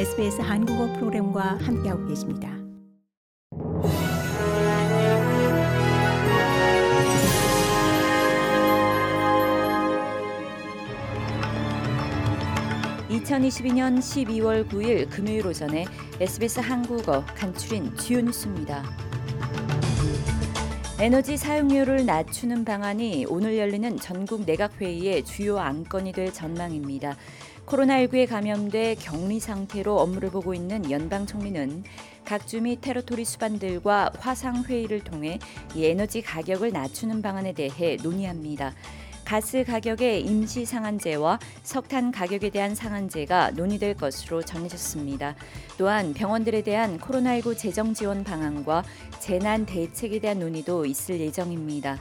SBS 0.00 0.40
한국어 0.40 0.90
프로그램과 0.94 1.58
함께하고 1.60 2.06
계십니다. 2.06 2.48
(2022년 13.10 13.98
12월 13.98 14.66
9일) 14.70 15.10
금요일 15.10 15.46
오전에 15.46 15.84
SBS 16.18 16.60
한국어 16.60 17.22
간추린 17.36 17.94
주요 17.98 18.22
뉴스입니다. 18.22 18.82
에너지 20.98 21.36
사용료를 21.36 22.06
낮추는 22.06 22.64
방안이 22.64 23.26
오늘 23.28 23.58
열리는 23.58 23.98
전국 23.98 24.46
내각회의의 24.46 25.24
주요 25.24 25.58
안건이 25.58 26.12
될 26.12 26.32
전망입니다. 26.32 27.16
코로나19에 27.66 28.28
감염돼 28.28 28.96
격리 28.96 29.40
상태로 29.40 29.98
업무를 29.98 30.30
보고 30.30 30.54
있는 30.54 30.90
연방 30.90 31.26
총리는 31.26 31.84
각주및 32.24 32.80
테러토리 32.80 33.24
수반들과 33.24 34.12
화상 34.18 34.64
회의를 34.64 35.02
통해 35.02 35.38
이 35.74 35.84
에너지 35.84 36.22
가격을 36.22 36.72
낮추는 36.72 37.22
방안에 37.22 37.52
대해 37.52 37.96
논의합니다. 38.02 38.74
가스 39.24 39.62
가격의 39.62 40.22
임시 40.22 40.64
상한제와 40.64 41.38
석탄 41.62 42.10
가격에 42.10 42.50
대한 42.50 42.74
상한제가 42.74 43.52
논의될 43.52 43.94
것으로 43.94 44.42
전해졌습니다. 44.42 45.36
또한 45.78 46.14
병원들에 46.14 46.62
대한 46.62 46.98
코로나19 46.98 47.56
재정 47.56 47.94
지원 47.94 48.24
방안과 48.24 48.82
재난 49.20 49.66
대책에 49.66 50.18
대한 50.18 50.40
논의도 50.40 50.84
있을 50.84 51.20
예정입니다. 51.20 52.00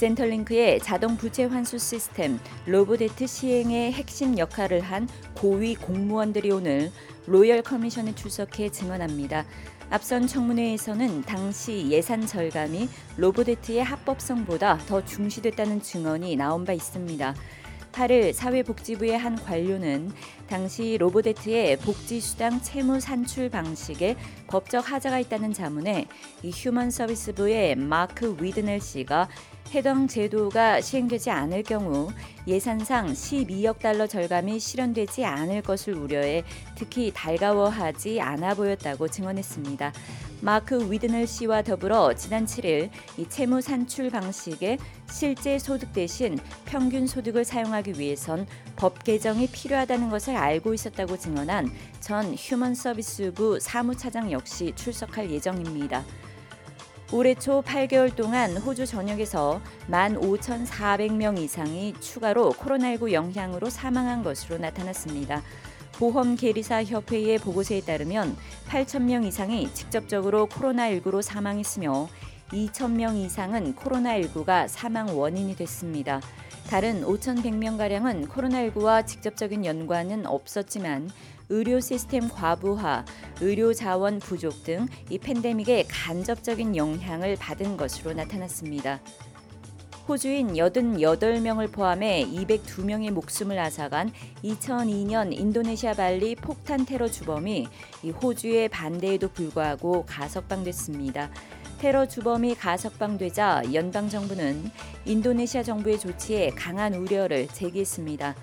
센터링크의 0.00 0.80
자동 0.80 1.18
부채 1.18 1.44
환수 1.44 1.78
시스템 1.78 2.38
Robodebt 2.64 3.26
시행의 3.26 3.92
핵심 3.92 4.38
역할을 4.38 4.80
한 4.80 5.06
고위 5.34 5.74
공무원들이 5.74 6.50
오늘 6.52 6.90
Royal 7.26 7.60
Commission에 7.60 8.14
출석해 8.14 8.70
증언합니다. 8.70 9.44
앞선 9.90 10.26
청문회에서는 10.26 11.20
당시 11.22 11.88
예산 11.90 12.26
절감이 12.26 12.88
Robodebt의 13.18 13.84
합법성보다 13.84 14.78
더 14.86 15.04
중시됐다는 15.04 15.82
증언이 15.82 16.34
나온 16.36 16.64
바 16.64 16.72
있습니다. 16.72 17.34
8일 17.92 18.32
사회복지부의 18.32 19.18
한 19.18 19.36
관료는 19.36 20.12
당시 20.48 20.96
Robodebt의 20.98 21.76
복지수당 21.78 22.62
채무 22.62 23.00
산출 23.00 23.50
방식에 23.50 24.16
법적 24.46 24.90
하자가 24.90 25.18
있다는 25.18 25.52
자문에 25.52 26.06
이 26.42 26.50
Human 26.50 26.90
Services부의 26.90 27.76
마크 27.76 28.36
위드넬 28.40 28.80
씨가 28.80 29.28
해당 29.72 30.08
제도가 30.08 30.80
시행되지 30.80 31.30
않을 31.30 31.62
경우 31.62 32.08
예산상 32.48 33.12
12억 33.12 33.78
달러 33.78 34.08
절감이 34.08 34.58
실현되지 34.58 35.24
않을 35.24 35.62
것을 35.62 35.94
우려해 35.94 36.42
특히 36.74 37.12
달가워하지 37.14 38.20
않아 38.20 38.54
보였다고 38.54 39.06
증언했습니다. 39.06 39.92
마크 40.40 40.90
위드널 40.90 41.28
씨와 41.28 41.62
더불어 41.62 42.14
지난 42.14 42.46
7일 42.46 42.90
이 43.16 43.28
채무 43.28 43.60
산출 43.60 44.10
방식에 44.10 44.76
실제 45.08 45.56
소득 45.60 45.92
대신 45.92 46.36
평균 46.64 47.06
소득을 47.06 47.44
사용하기 47.44 48.00
위해선 48.00 48.48
법 48.74 49.04
개정이 49.04 49.46
필요하다는 49.48 50.10
것을 50.10 50.34
알고 50.34 50.74
있었다고 50.74 51.16
증언한 51.16 51.70
전 52.00 52.34
휴먼 52.34 52.74
서비스부 52.74 53.60
사무차장 53.60 54.32
역시 54.32 54.72
출석할 54.74 55.30
예정입니다. 55.30 56.04
올해 57.12 57.34
초 57.34 57.60
8개월 57.62 58.14
동안 58.14 58.56
호주 58.56 58.86
전역에서 58.86 59.60
15,400명 59.88 61.38
이상이 61.40 61.92
추가로 61.98 62.52
코로나19 62.52 63.10
영향으로 63.10 63.68
사망한 63.68 64.22
것으로 64.22 64.58
나타났습니다. 64.58 65.42
보험 65.94 66.36
계리사 66.36 66.84
협회의 66.84 67.36
보고서에 67.38 67.80
따르면 67.80 68.36
8,000명 68.68 69.26
이상이 69.26 69.74
직접적으로 69.74 70.46
코로나19로 70.46 71.20
사망했으며 71.20 72.08
2,000명 72.52 73.16
이상은 73.16 73.74
코로나19가 73.74 74.68
사망 74.68 75.18
원인이 75.18 75.56
됐습니다. 75.56 76.20
다른 76.68 77.02
5,100명 77.02 77.76
가량은 77.76 78.28
코로나19와 78.28 79.04
직접적인 79.04 79.64
연관은 79.64 80.26
없었지만 80.26 81.10
의료 81.50 81.80
시스템 81.80 82.28
과부하, 82.28 83.04
의료 83.40 83.74
자원 83.74 84.18
부족 84.18 84.64
등 84.64 84.88
이 85.10 85.18
팬데믹의 85.18 85.86
간접적인 85.88 86.76
영향을 86.76 87.36
받은 87.36 87.76
것으로 87.76 88.12
나타났습니다. 88.12 89.00
호주인 90.08 90.54
88명을 90.54 91.70
포함해 91.72 92.24
202명의 92.26 93.10
목숨을 93.10 93.58
앗아간 93.58 94.12
2002년 94.44 95.32
인도네시아 95.32 95.94
발리 95.94 96.34
폭탄 96.34 96.84
테러 96.84 97.08
주범이 97.08 97.68
이 98.02 98.10
호주의 98.10 98.68
반대에도 98.68 99.28
불구하고 99.28 100.04
가석방됐습니다. 100.06 101.30
테러 101.78 102.06
주범이 102.06 102.56
가석방되자 102.56 103.72
연방 103.72 104.08
정부는 104.08 104.70
인도네시아 105.04 105.62
정부의 105.62 105.98
조치에 105.98 106.50
강한 106.50 106.94
우려를 106.94 107.48
제기했습니다. 107.48 108.34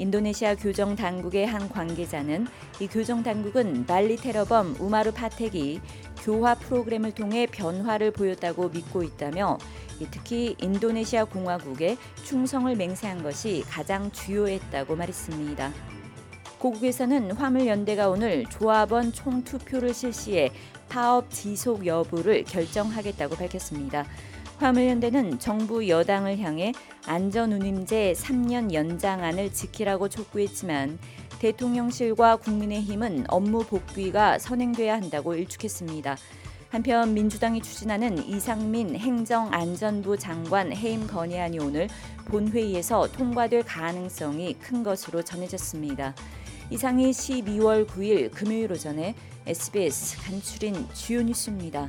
인도네시아 0.00 0.54
교정 0.54 0.96
당국의 0.96 1.46
한 1.46 1.68
관계자는 1.68 2.46
이 2.80 2.86
교정 2.86 3.22
당국은 3.22 3.84
발리 3.84 4.16
테러범 4.16 4.76
우마르 4.80 5.12
파텍이 5.12 5.78
교화 6.22 6.54
프로그램을 6.54 7.12
통해 7.12 7.46
변화를 7.46 8.10
보였다고 8.10 8.70
믿고 8.70 9.02
있다며 9.02 9.58
특히 10.10 10.56
인도네시아 10.58 11.26
공화국에 11.26 11.98
충성을 12.24 12.74
맹세한 12.74 13.22
것이 13.22 13.62
가장 13.68 14.10
주요했다고 14.10 14.96
말했습니다. 14.96 15.70
고국에서는 16.58 17.32
화물연대가 17.32 18.08
오늘 18.08 18.46
조합원 18.46 19.12
총투표를 19.12 19.92
실시해 19.92 20.50
파업 20.88 21.30
지속 21.30 21.84
여부를 21.84 22.44
결정하겠다고 22.44 23.36
밝혔습니다. 23.36 24.06
화물연대는 24.60 25.38
정부 25.38 25.88
여당을 25.88 26.38
향해 26.40 26.74
안전운임제 27.06 28.12
3년 28.12 28.74
연장안을 28.74 29.54
지키라고 29.54 30.10
촉구했지만 30.10 30.98
대통령실과 31.38 32.36
국민의힘은 32.36 33.24
업무 33.28 33.64
복귀가 33.64 34.38
선행돼야 34.38 34.96
한다고 34.96 35.34
일축했습니다. 35.34 36.18
한편 36.68 37.14
민주당이 37.14 37.62
추진하는 37.62 38.18
이상민 38.18 38.96
행정안전부 38.96 40.18
장관 40.18 40.76
해임 40.76 41.06
건의안이 41.06 41.58
오늘 41.58 41.88
본회의에서 42.26 43.10
통과될 43.12 43.62
가능성이 43.62 44.58
큰 44.60 44.82
것으로 44.82 45.22
전해졌습니다. 45.22 46.14
이상이 46.68 47.10
12월 47.10 47.86
9일 47.86 48.30
금요일 48.30 48.70
오전에 48.70 49.14
SBS 49.46 50.18
간추린 50.18 50.86
주요 50.92 51.22
뉴스입니다. 51.22 51.88